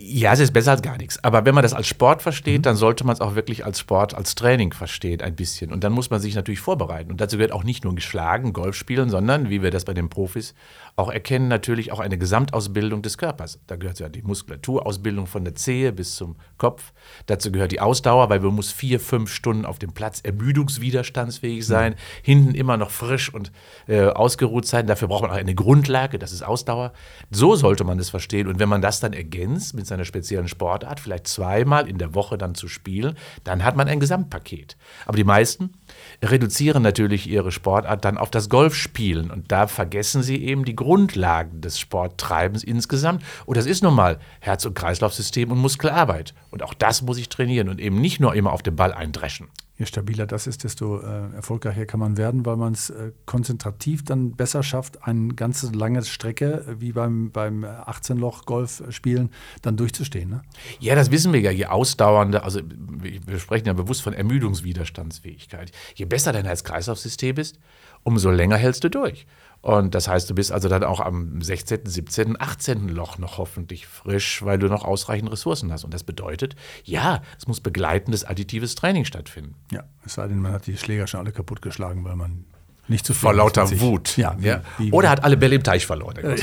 [0.04, 1.22] Ja, es ist besser als gar nichts.
[1.22, 4.14] Aber wenn man das als Sport versteht, dann sollte man es auch wirklich als Sport,
[4.14, 5.72] als Training verstehen, ein bisschen.
[5.72, 7.12] Und dann muss man sich natürlich vorbereiten.
[7.12, 10.08] Und dazu gehört auch nicht nur Geschlagen, Golf spielen, sondern, wie wir das bei den
[10.08, 10.54] Profis
[10.96, 13.60] auch erkennen, natürlich auch eine Gesamtausbildung des Körpers.
[13.68, 16.92] Da gehört ja die Muskulaturausbildung von der Zehe bis zum Kopf.
[17.26, 21.94] Dazu gehört die Ausdauer, weil man muss vier, fünf Stunden auf dem Platz ermüdungswiderstandsfähig sein,
[22.22, 23.52] hinten immer noch frisch und
[23.86, 24.88] äh, ausgeruht sein.
[24.88, 26.92] Dafür braucht man auch eine Grundlage, das ist Ausdauer.
[27.30, 28.48] So sollte man das verstehen.
[28.48, 32.14] Und wenn man das dann ergänzt mit in einer speziellen Sportart, vielleicht zweimal in der
[32.14, 34.76] Woche dann zu spielen, dann hat man ein Gesamtpaket.
[35.07, 35.74] Aber die meisten
[36.22, 41.61] reduzieren natürlich ihre Sportart dann auf das Golfspielen und da vergessen sie eben die Grundlagen
[41.61, 43.22] des Sporttreibens insgesamt.
[43.46, 46.35] Und das ist nun mal Herz- und Kreislaufsystem und Muskelarbeit.
[46.50, 49.48] Und auch das muss ich trainieren und eben nicht nur immer auf den Ball eindreschen
[49.78, 54.04] je stabiler das ist, desto äh, erfolgreicher kann man werden, weil man es äh, konzentrativ
[54.04, 59.30] dann besser schafft, eine ganz lange Strecke äh, wie beim, beim 18-Loch-Golf spielen
[59.62, 60.28] dann durchzustehen.
[60.28, 60.42] Ne?
[60.78, 61.50] Ja, das wissen wir ja.
[61.50, 65.72] Je ausdauernder, also wir sprechen ja bewusst von Ermüdungswiderstandsfähigkeit.
[65.94, 67.58] Je besser dein Herz-Kreislauf-System ist,
[68.02, 69.26] umso länger hältst du durch.
[69.62, 72.88] Und das heißt, du bist also dann auch am 16., 17., 18.
[72.88, 75.85] Loch noch hoffentlich frisch, weil du noch ausreichend Ressourcen hast.
[75.85, 79.55] Und das bedeutet, ja, es muss begleitendes additives Training stattfinden.
[79.70, 82.44] Ja, es sei denn, man hat die Schläger schon alle kaputtgeschlagen, weil man
[82.88, 84.16] nicht zu viel Vor lauter Wut.
[84.16, 84.62] Ja, wie, ja.
[84.79, 86.16] Wie, Oder hat alle Bälle im Teich verloren.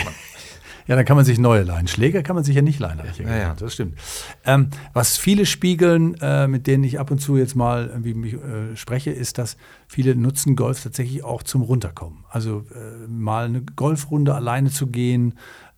[0.90, 1.88] Ja, dann kann man sich neue leihen.
[1.88, 3.38] Schläger kann man sich ja nicht leihen, habe ich ja.
[3.38, 4.00] Ja, Das stimmt.
[4.44, 8.34] Ähm, was viele spiegeln, äh, mit denen ich ab und zu jetzt mal irgendwie mich,
[8.34, 9.56] äh, spreche, ist, dass
[9.88, 12.26] viele nutzen Golf tatsächlich auch zum Runterkommen.
[12.28, 15.36] Also äh, mal eine Golfrunde alleine zu gehen,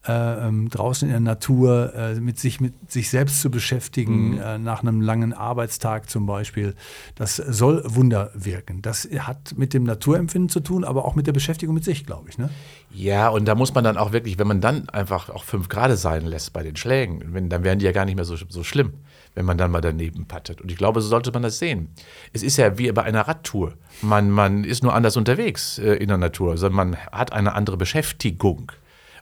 [0.07, 4.39] äh, ähm, draußen in der Natur äh, mit sich mit sich selbst zu beschäftigen, mhm.
[4.39, 6.73] äh, nach einem langen Arbeitstag zum Beispiel.
[7.13, 8.81] Das soll Wunder wirken.
[8.81, 12.29] Das hat mit dem Naturempfinden zu tun, aber auch mit der Beschäftigung mit sich, glaube
[12.29, 12.39] ich.
[12.39, 12.49] Ne?
[12.93, 15.97] Ja, und da muss man dann auch wirklich, wenn man dann einfach auch fünf Grad
[15.97, 18.63] sein lässt bei den Schlägen, wenn, dann wären die ja gar nicht mehr so, so
[18.63, 18.93] schlimm,
[19.33, 20.61] wenn man dann mal daneben pattet.
[20.61, 21.89] Und ich glaube, so sollte man das sehen.
[22.33, 23.73] Es ist ja wie bei einer Radtour.
[24.01, 27.77] Man, man ist nur anders unterwegs äh, in der Natur, sondern man hat eine andere
[27.77, 28.71] Beschäftigung.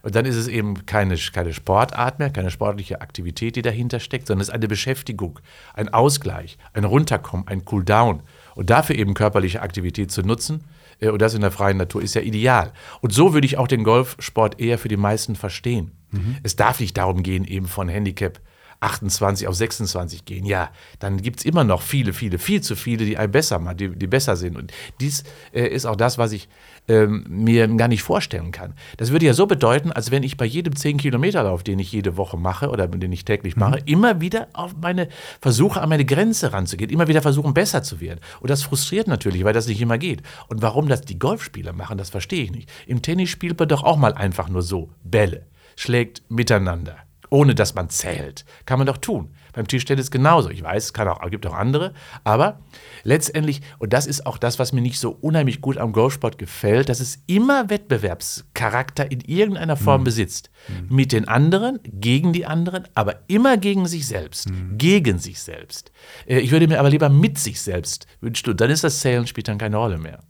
[0.02, 4.26] Und dann ist es eben keine, keine Sportart mehr, keine sportliche Aktivität, die dahinter steckt,
[4.26, 5.38] sondern es ist eine Beschäftigung,
[5.74, 8.22] ein Ausgleich, ein Runterkommen, ein Cooldown.
[8.54, 10.64] Und dafür eben körperliche Aktivität zu nutzen,
[11.08, 12.72] und das in der freien Natur, ist ja ideal.
[13.00, 15.92] Und so würde ich auch den Golfsport eher für die meisten verstehen.
[16.10, 16.36] Mhm.
[16.42, 18.40] Es darf nicht darum gehen, eben von Handicap
[18.80, 23.04] 28 auf 26 gehen, ja, dann gibt es immer noch viele, viele, viel zu viele,
[23.04, 24.56] die besser die, die besser sind.
[24.56, 26.48] Und dies äh, ist auch das, was ich
[26.90, 28.74] ähm, mir gar nicht vorstellen kann.
[28.96, 32.36] Das würde ja so bedeuten, als wenn ich bei jedem 10-Kilometer-Lauf, den ich jede Woche
[32.36, 33.86] mache oder den ich täglich mache, mhm.
[33.86, 35.08] immer wieder auf meine
[35.40, 38.18] Versuche an meine Grenze ranzugehen, immer wieder versuchen, besser zu werden.
[38.40, 40.22] Und das frustriert natürlich, weil das nicht immer geht.
[40.48, 42.68] Und warum das die Golfspieler machen, das verstehe ich nicht.
[42.88, 46.96] Im Tennis spielt man doch auch mal einfach nur so Bälle, schlägt miteinander
[47.30, 48.44] ohne dass man zählt.
[48.66, 49.30] Kann man doch tun.
[49.52, 50.50] Beim Tischtennis genauso.
[50.50, 51.92] Ich weiß, es kann auch, gibt auch andere,
[52.24, 52.60] aber
[53.02, 56.88] letztendlich, und das ist auch das, was mir nicht so unheimlich gut am Golfsport gefällt,
[56.88, 60.04] dass es immer Wettbewerbscharakter in irgendeiner Form mhm.
[60.04, 60.50] besitzt.
[60.68, 60.96] Mhm.
[60.96, 64.50] Mit den anderen, gegen die anderen, aber immer gegen sich selbst.
[64.50, 64.78] Mhm.
[64.78, 65.92] Gegen sich selbst.
[66.26, 69.26] Äh, ich würde mir aber lieber mit sich selbst wünschen, und dann ist das Zählen
[69.26, 70.20] spielt dann keine Rolle mehr.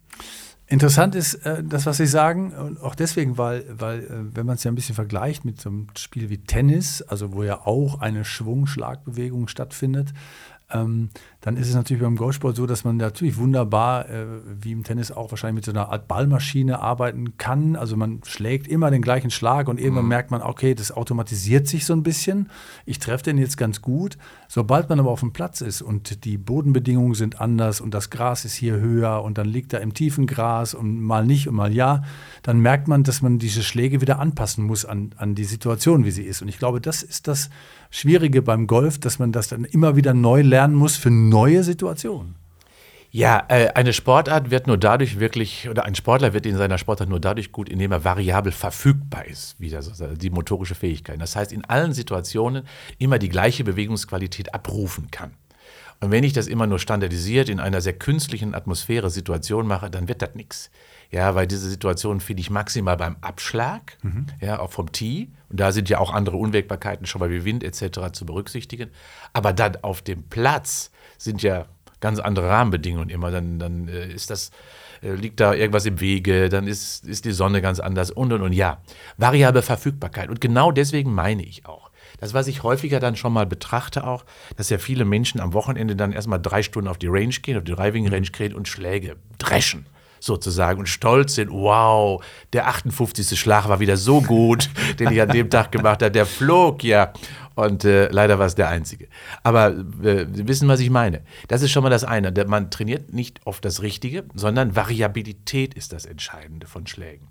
[0.71, 4.55] Interessant ist äh, das, was Sie sagen, und auch deswegen, weil, weil äh, wenn man
[4.55, 8.01] es ja ein bisschen vergleicht mit so einem Spiel wie Tennis, also wo ja auch
[8.01, 10.15] eine Schwungschlagbewegung stattfindet,
[10.73, 14.27] ähm, dann ist es natürlich beim Golfsport so, dass man natürlich wunderbar, äh,
[14.61, 17.75] wie im Tennis auch wahrscheinlich mit so einer Art Ballmaschine arbeiten kann.
[17.75, 20.11] Also man schlägt immer den gleichen Schlag und irgendwann mhm.
[20.11, 22.49] merkt man, okay, das automatisiert sich so ein bisschen.
[22.87, 24.19] Ich treffe den jetzt ganz gut.
[24.53, 28.45] Sobald man aber auf dem Platz ist und die Bodenbedingungen sind anders und das Gras
[28.45, 31.73] ist hier höher und dann liegt er im tiefen Gras und mal nicht und mal
[31.73, 32.03] ja,
[32.43, 36.11] dann merkt man, dass man diese Schläge wieder anpassen muss an, an die Situation, wie
[36.11, 36.43] sie ist.
[36.43, 37.49] Und ich glaube, das ist das
[37.91, 42.40] Schwierige beim Golf, dass man das dann immer wieder neu lernen muss für neue Situationen.
[43.13, 47.09] Ja, äh, eine Sportart wird nur dadurch wirklich, oder ein Sportler wird in seiner Sportart
[47.09, 51.21] nur dadurch gut, indem er variabel verfügbar ist, wieder so, die motorische Fähigkeit.
[51.21, 52.65] Das heißt, in allen Situationen
[52.99, 55.33] immer die gleiche Bewegungsqualität abrufen kann.
[56.01, 60.09] Und wenn ich das immer nur standardisiert in einer sehr künstlichen Atmosphäre Situation mache, dann
[60.09, 60.71] wird das nichts.
[61.11, 64.27] Ja, weil diese Situation finde ich maximal beim Abschlag, mhm.
[64.41, 65.29] ja, auch vom Tee.
[65.51, 68.13] Und da sind ja auch andere Unwägbarkeiten schon mal wie Wind etc.
[68.13, 68.91] zu berücksichtigen.
[69.33, 71.67] Aber dann auf dem Platz sind ja
[72.01, 73.31] ganz andere Rahmenbedingungen immer.
[73.31, 74.51] Dann, dann äh, ist das,
[75.03, 78.43] äh, liegt da irgendwas im Wege, dann ist, ist die Sonne ganz anders und und
[78.43, 78.53] und.
[78.53, 78.79] Ja,
[79.17, 80.29] variable Verfügbarkeit.
[80.29, 81.91] Und genau deswegen meine ich auch.
[82.19, 84.25] Das, was ich häufiger dann schon mal betrachte, auch,
[84.57, 87.65] dass ja viele Menschen am Wochenende dann erstmal drei Stunden auf die Range gehen, auf
[87.65, 89.87] die Driving Range gehen und Schläge dreschen
[90.21, 93.39] sozusagen und stolz sind, wow, der 58.
[93.39, 97.13] Schlag war wieder so gut, den ich an dem Tag gemacht habe, der flog ja.
[97.61, 99.09] Und äh, leider war es der einzige.
[99.43, 99.71] Aber
[100.03, 101.23] äh, Sie wissen, was ich meine.
[101.49, 102.33] Das ist schon mal das eine.
[102.47, 107.29] Man trainiert nicht oft das Richtige, sondern Variabilität ist das Entscheidende von Schlägen.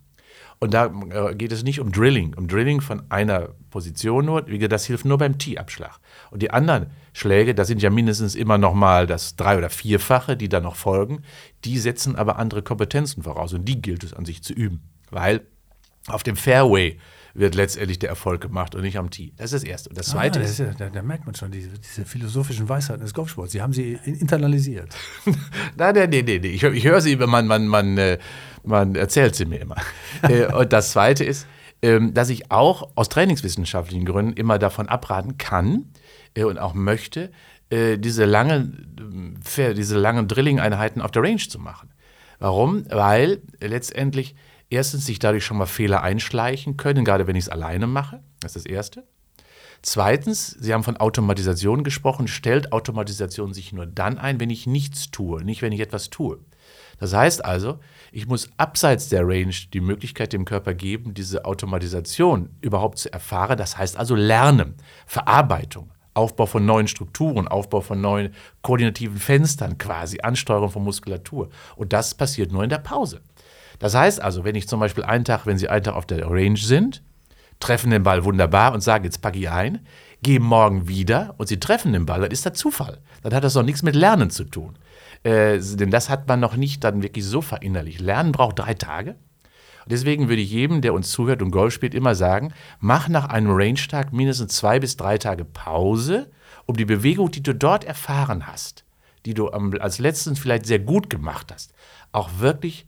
[0.59, 4.41] Und da äh, geht es nicht um Drilling, um Drilling von einer Position nur.
[4.41, 5.99] Das hilft nur beim Tee-Abschlag.
[6.31, 10.35] Und die anderen Schläge, das sind ja mindestens immer noch mal das drei- oder vierfache,
[10.35, 11.23] die dann noch folgen.
[11.63, 14.81] Die setzen aber andere Kompetenzen voraus und die gilt es an sich zu üben.
[15.09, 15.41] Weil
[16.07, 16.99] auf dem Fairway
[17.39, 19.33] wird letztendlich der Erfolg gemacht und nicht am Tee.
[19.37, 19.89] Das ist das Erste.
[19.89, 22.05] Und das Zweite ah, das ist, ist ja, da, da, merkt man schon diese, diese,
[22.05, 23.53] philosophischen Weisheiten des Golfsports.
[23.53, 24.93] Sie haben sie internalisiert.
[25.77, 26.43] nein, nein, nein, nein.
[26.43, 28.19] Ich, ich höre sie, man, man, man, äh,
[28.63, 29.77] man erzählt sie mir immer.
[30.23, 31.47] Äh, und das Zweite ist,
[31.81, 35.85] ähm, dass ich auch aus trainingswissenschaftlichen Gründen immer davon abraten kann
[36.33, 37.31] äh, und auch möchte,
[37.71, 39.43] diese langen,
[39.77, 41.91] diese langen Drilling-Einheiten auf der Range zu machen.
[42.39, 42.83] Warum?
[42.89, 44.33] Weil letztendlich
[44.69, 48.21] erstens sich dadurch schon mal Fehler einschleichen können, gerade wenn ich es alleine mache.
[48.39, 49.03] Das ist das Erste.
[49.81, 52.27] Zweitens, Sie haben von Automatisation gesprochen.
[52.27, 56.39] Stellt Automatisation sich nur dann ein, wenn ich nichts tue, nicht wenn ich etwas tue.
[56.99, 57.79] Das heißt also,
[58.11, 63.57] ich muss abseits der Range die Möglichkeit dem Körper geben, diese Automatisation überhaupt zu erfahren.
[63.57, 70.19] Das heißt also Lernen, Verarbeitung, Aufbau von neuen Strukturen, Aufbau von neuen koordinativen Fenstern quasi,
[70.21, 71.49] Ansteuerung von Muskulatur.
[71.77, 73.21] Und das passiert nur in der Pause.
[73.79, 76.29] Das heißt also, wenn ich zum Beispiel einen Tag, wenn Sie einen Tag auf der
[76.29, 77.01] Range sind,
[77.59, 79.79] treffen den Ball wunderbar und sagen, jetzt packe ich ein,
[80.21, 82.99] gehen morgen wieder und Sie treffen den Ball, dann ist das Zufall.
[83.21, 84.77] Dann hat das doch nichts mit Lernen zu tun.
[85.23, 87.99] Äh, denn das hat man noch nicht dann wirklich so verinnerlicht.
[87.99, 89.11] Lernen braucht drei Tage.
[89.11, 93.27] Und deswegen würde ich jedem, der uns zuhört und Golf spielt, immer sagen, mach nach
[93.29, 96.29] einem Range-Tag mindestens zwei bis drei Tage Pause,
[96.65, 98.85] um die Bewegung, die du dort erfahren hast,
[99.25, 101.73] die du als letztens vielleicht sehr gut gemacht hast,
[102.11, 102.85] auch wirklich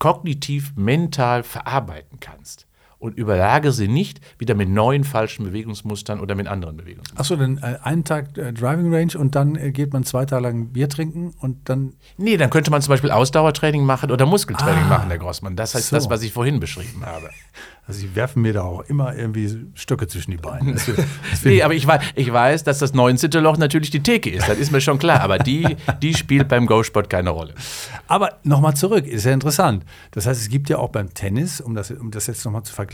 [0.00, 2.66] kognitiv, mental verarbeiten kannst.
[3.00, 7.18] Und überlage sie nicht wieder mit neuen falschen Bewegungsmustern oder mit anderen Bewegungsmustern.
[7.18, 10.42] Achso, dann äh, einen Tag äh, Driving Range und dann äh, geht man zwei Tage
[10.42, 11.94] lang Bier trinken und dann.
[12.18, 15.56] Nee, dann könnte man zum Beispiel Ausdauertraining machen oder Muskeltraining ah, machen, Herr Grossmann.
[15.56, 15.96] Das heißt so.
[15.96, 17.30] das, was ich vorhin beschrieben habe.
[17.90, 20.76] Also sie werfen mir da auch immer irgendwie Stöcke zwischen die Beine.
[20.80, 23.32] Das, das nee, aber ich weiß, ich weiß, dass das 19.
[23.32, 24.48] Loch natürlich die Theke ist.
[24.48, 25.20] Das ist mir schon klar.
[25.22, 27.52] Aber die, die spielt beim Go-Sport keine Rolle.
[28.06, 29.84] Aber nochmal zurück, ist ja interessant.
[30.12, 32.72] Das heißt, es gibt ja auch beim Tennis, um das, um das jetzt nochmal zu
[32.72, 32.89] vergleichen,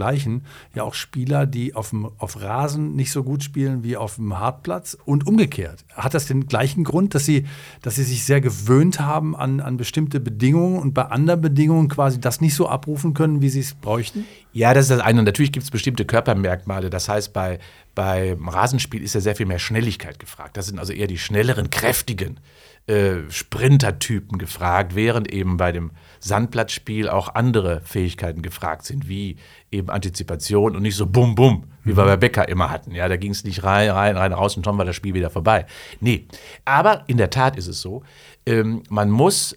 [0.74, 4.38] ja auch Spieler, die auf, dem, auf Rasen nicht so gut spielen wie auf dem
[4.38, 5.84] Hartplatz und umgekehrt.
[5.94, 7.46] Hat das den gleichen Grund, dass sie,
[7.82, 12.20] dass sie sich sehr gewöhnt haben an, an bestimmte Bedingungen und bei anderen Bedingungen quasi
[12.20, 14.24] das nicht so abrufen können, wie sie es bräuchten?
[14.52, 15.18] Ja, das ist das eine.
[15.18, 16.88] Und natürlich gibt es bestimmte Körpermerkmale.
[16.88, 17.58] Das heißt, bei,
[17.94, 20.56] beim Rasenspiel ist ja sehr viel mehr Schnelligkeit gefragt.
[20.56, 22.40] Das sind also eher die schnelleren, kräftigen
[22.86, 29.36] äh, Sprintertypen gefragt, während eben bei dem Sandplatzspiel auch andere Fähigkeiten gefragt sind, wie
[29.72, 32.08] eben Antizipation und nicht so bum bum, wie wir mhm.
[32.08, 32.92] bei Becker immer hatten.
[32.92, 35.30] Ja, da ging es nicht rein, rein, rein, raus und schon war das Spiel wieder
[35.30, 35.66] vorbei.
[36.00, 36.26] Nee,
[36.64, 38.04] aber in der Tat ist es so,
[38.46, 39.56] ähm, man muss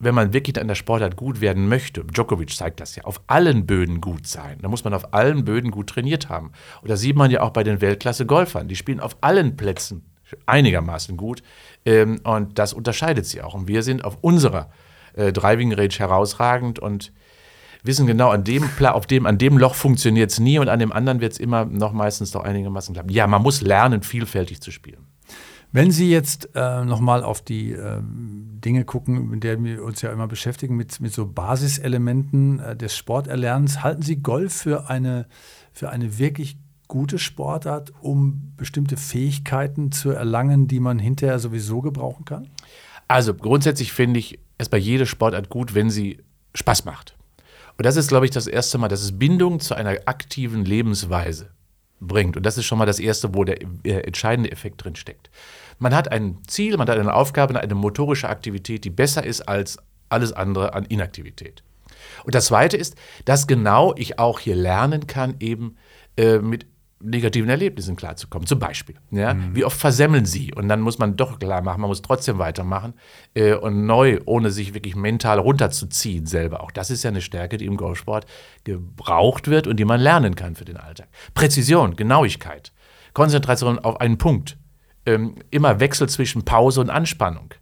[0.00, 3.64] wenn man wirklich in der Sportart gut werden möchte, Djokovic zeigt das ja, auf allen
[3.64, 4.58] Böden gut sein.
[4.60, 6.50] Da muss man auf allen Böden gut trainiert haben.
[6.82, 8.68] Und das sieht man ja auch bei den Weltklasse-Golfern.
[8.68, 10.04] Die spielen auf allen Plätzen
[10.46, 11.42] einigermaßen gut.
[11.84, 13.54] Ähm, und das unterscheidet sie auch.
[13.54, 14.70] Und wir sind auf unserer
[15.14, 17.12] äh, Driving Range herausragend und
[17.82, 20.92] wissen genau, an dem, auf dem, an dem Loch funktioniert es nie und an dem
[20.92, 23.10] anderen wird es immer noch meistens doch einigermaßen klappen.
[23.10, 25.06] Ja, man muss lernen, vielfältig zu spielen.
[25.70, 30.12] Wenn Sie jetzt äh, nochmal auf die äh, Dinge gucken, mit denen wir uns ja
[30.12, 35.26] immer beschäftigen, mit, mit so Basiselementen äh, des Sporterlernens, halten Sie Golf für eine,
[35.72, 42.24] für eine wirklich gute Sportart, um bestimmte Fähigkeiten zu erlangen, die man hinterher sowieso gebrauchen
[42.24, 42.48] kann?
[43.08, 46.18] Also grundsätzlich finde ich es bei jeder Sportart gut, wenn sie
[46.54, 47.16] Spaß macht.
[47.76, 51.50] Und das ist, glaube ich, das erste Mal, dass es Bindung zu einer aktiven Lebensweise
[52.00, 52.36] bringt.
[52.36, 55.30] Und das ist schon mal das Erste, wo der entscheidende Effekt drin steckt.
[55.78, 59.78] Man hat ein Ziel, man hat eine Aufgabe, eine motorische Aktivität, die besser ist als
[60.08, 61.64] alles andere an Inaktivität.
[62.24, 65.76] Und das Zweite ist, dass genau ich auch hier lernen kann, eben
[66.16, 66.66] äh, mit
[67.04, 68.46] negativen Erlebnissen klarzukommen.
[68.46, 69.54] Zum Beispiel, ja, mhm.
[69.54, 70.52] wie oft versemmeln sie?
[70.54, 72.94] Und dann muss man doch klar machen, man muss trotzdem weitermachen
[73.34, 76.62] äh, und neu, ohne sich wirklich mental runterzuziehen selber.
[76.62, 78.26] Auch das ist ja eine Stärke, die im Golfsport
[78.64, 81.08] gebraucht wird und die man lernen kann für den Alltag.
[81.34, 82.72] Präzision, Genauigkeit,
[83.12, 84.56] Konzentration auf einen Punkt
[85.06, 87.54] ähm, immer Wechsel zwischen Pause und Anspannung.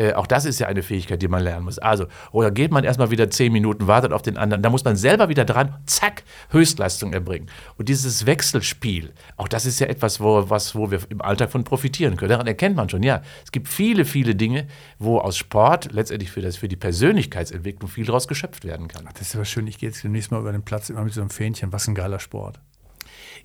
[0.00, 1.78] Äh, auch das ist ja eine Fähigkeit, die man lernen muss.
[1.78, 4.96] Also, oder geht man erstmal wieder zehn Minuten, wartet auf den anderen, da muss man
[4.96, 7.50] selber wieder dran, zack, Höchstleistung erbringen.
[7.76, 11.64] Und dieses Wechselspiel, auch das ist ja etwas, wo, was, wo wir im Alltag von
[11.64, 12.30] profitieren können.
[12.30, 16.40] Daran erkennt man schon, ja, es gibt viele, viele Dinge, wo aus Sport letztendlich für,
[16.40, 19.06] das, für die Persönlichkeitsentwicklung viel daraus geschöpft werden kann.
[19.12, 21.20] das ist aber schön, ich gehe jetzt demnächst mal über den Platz immer mit so
[21.20, 22.58] einem Fähnchen, was ein geiler Sport.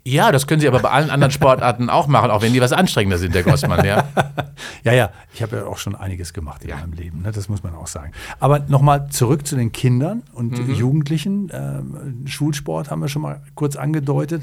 [0.06, 2.72] Ja, das können Sie aber bei allen anderen Sportarten auch machen, auch wenn die was
[2.72, 3.84] anstrengender sind, der Grossmann.
[3.84, 4.04] Ja,
[4.84, 6.76] ja, ja ich habe ja auch schon einiges gemacht in ja.
[6.76, 7.32] meinem Leben, ne?
[7.32, 8.12] das muss man auch sagen.
[8.38, 10.72] Aber nochmal zurück zu den Kindern und mhm.
[10.72, 11.50] Jugendlichen.
[11.52, 14.42] Ähm, Schulsport haben wir schon mal kurz angedeutet.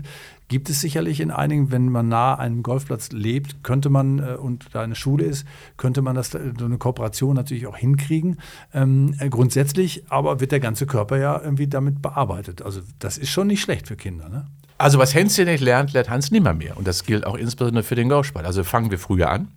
[0.50, 4.66] gibt es sicherlich in einigen, wenn man nah einem Golfplatz lebt, könnte man äh, und
[4.74, 5.48] da eine Schule ist,
[5.78, 8.38] könnte man das äh, so eine Kooperation natürlich auch hinkriegen.
[8.74, 12.62] Ähm, äh, grundsätzlich aber wird der ganze Körper ja irgendwie damit bearbeitet.
[12.64, 14.28] Also das ist schon nicht schlecht für Kinder.
[14.28, 14.46] Ne?
[14.84, 16.76] Also was Hänschen nicht lernt, lernt Hans nimmer mehr.
[16.76, 18.46] Und das gilt auch insbesondere für den Golfsport.
[18.46, 19.48] Also fangen wir früher an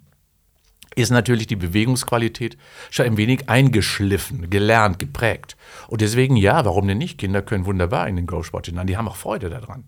[0.95, 2.57] ist natürlich die Bewegungsqualität
[2.91, 5.55] schon ein wenig eingeschliffen, gelernt, geprägt.
[5.89, 7.19] Und deswegen, ja, warum denn nicht?
[7.19, 9.85] Kinder können wunderbar in den Golfsport hinein, die haben auch Freude daran.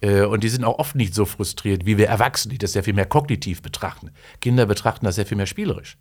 [0.00, 2.82] Äh, und die sind auch oft nicht so frustriert wie wir Erwachsene, die das sehr
[2.82, 4.12] viel mehr kognitiv betrachten.
[4.40, 5.98] Kinder betrachten das sehr viel mehr spielerisch.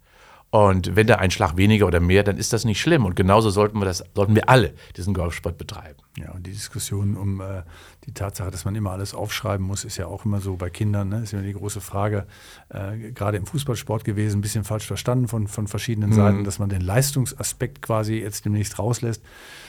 [0.52, 3.06] Und wenn da ein Schlag weniger oder mehr, dann ist das nicht schlimm.
[3.06, 6.00] Und genauso sollten wir das, sollten wir alle diesen Golfsport betreiben.
[6.17, 7.63] Ja, und die Diskussion um äh,
[8.06, 11.10] die Tatsache, dass man immer alles aufschreiben muss, ist ja auch immer so bei Kindern,
[11.10, 11.22] ne?
[11.24, 12.26] ist immer die große Frage,
[12.70, 16.15] äh, gerade im Fußballsport gewesen, ein bisschen falsch verstanden von, von verschiedenen mhm.
[16.15, 19.22] Seiten, dass man den Leistungsaspekt quasi jetzt demnächst rauslässt.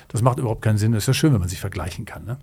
[0.09, 0.93] Das macht überhaupt keinen Sinn.
[0.93, 2.25] Das ist ja schön, wenn man sich vergleichen kann.
[2.25, 2.39] Ne?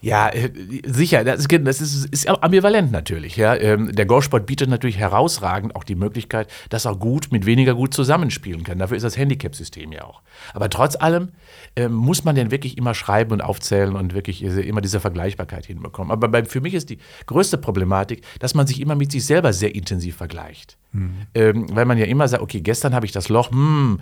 [0.00, 0.50] Ja, äh,
[0.86, 1.24] sicher.
[1.24, 3.36] Das ist, das ist, ist ambivalent natürlich.
[3.36, 3.54] Ja.
[3.56, 7.94] Ähm, der Golfsport bietet natürlich herausragend auch die Möglichkeit, dass er gut mit weniger gut
[7.94, 8.78] zusammenspielen kann.
[8.78, 10.22] Dafür ist das Handicap-System ja auch.
[10.54, 11.30] Aber trotz allem
[11.76, 15.00] äh, muss man denn wirklich immer schreiben und aufzählen und wirklich immer diese
[15.36, 16.10] Vergleichbarkeit hinbekommen.
[16.10, 19.52] Aber bei, für mich ist die größte Problematik, dass man sich immer mit sich selber
[19.52, 20.76] sehr intensiv vergleicht.
[20.92, 21.14] Mhm.
[21.34, 24.00] Ähm, weil man ja immer sagt, okay, gestern habe ich das Loch, hm,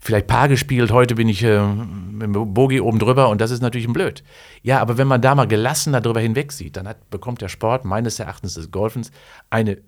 [0.00, 3.62] vielleicht Paar gespielt, heute bin ich äh, mit dem Bogi oben drüber und das ist
[3.62, 4.22] natürlich ein Blöd.
[4.62, 7.84] Ja, aber wenn man da mal gelassen darüber hinweg sieht, dann hat, bekommt der Sport
[7.84, 9.10] meines Erachtens des Golfens
[9.50, 9.78] eine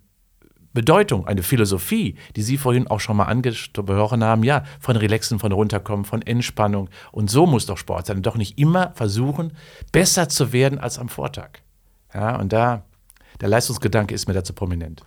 [0.76, 5.50] Bedeutung, eine Philosophie, die Sie vorhin auch schon mal angesprochen haben, ja, von Relaxen, von
[5.50, 6.90] Runterkommen, von Entspannung.
[7.12, 8.20] Und so muss doch Sport sein.
[8.20, 9.54] Doch nicht immer versuchen,
[9.90, 11.60] besser zu werden als am Vortag.
[12.12, 12.84] Ja, und da,
[13.40, 15.02] der Leistungsgedanke ist mir dazu prominent.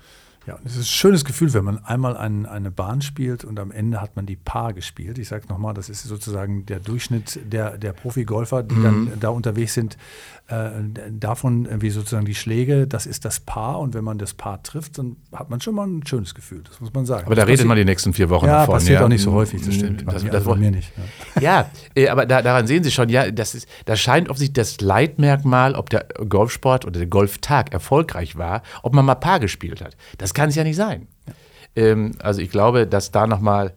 [0.48, 3.72] Ja, es ist ein schönes Gefühl, wenn man einmal ein, eine Bahn spielt und am
[3.72, 5.18] Ende hat man die Paar gespielt.
[5.18, 8.84] Ich sage nochmal, das ist sozusagen der Durchschnitt der, der Profi-Golfer, die mhm.
[8.84, 9.98] dann da unterwegs sind.
[10.48, 10.72] Äh,
[11.12, 14.98] davon wie sozusagen die Schläge, das ist das Paar und wenn man das Paar trifft,
[14.98, 17.28] dann hat man schon mal ein schönes Gefühl, das muss man sagen.
[17.28, 18.74] Aber da redet man die nächsten vier Wochen ja, davon.
[18.74, 20.08] Passiert ja, passiert auch nicht so häufig, das stimmt.
[20.08, 20.92] Das, das, das also mir nicht.
[21.36, 24.56] Ja, ja äh, aber da, daran sehen Sie schon, ja, das, ist, das scheint offensichtlich
[24.56, 29.82] das Leitmerkmal, ob der Golfsport oder der Golftag erfolgreich war, ob man mal Paar gespielt
[29.82, 29.98] hat.
[30.18, 31.08] Das kann es ja nicht sein.
[31.76, 33.74] Ähm, also ich glaube, dass da nochmal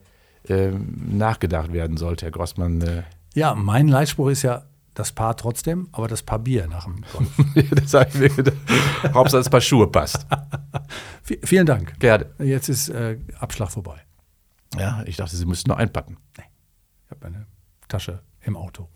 [0.49, 2.81] ähm, nachgedacht werden sollte, Herr Grossmann.
[2.81, 3.03] Äh.
[3.35, 7.71] Ja, mein Leitspruch ist ja, das Paar trotzdem, aber das Paar Bier nach dem Golf.
[7.71, 8.57] das habe ich mir gedacht.
[9.15, 10.27] Hauptsache das Paar Schuhe passt.
[11.23, 11.99] v vielen Dank.
[11.99, 12.27] Gerne.
[12.39, 14.01] Jetzt ist äh, Abschlag vorbei.
[14.79, 16.19] Ja, ich dachte, Sie müssten noch einpacken.
[16.37, 16.45] Nee,
[17.05, 17.47] ich habe eine
[17.89, 18.89] Tasche im Auto.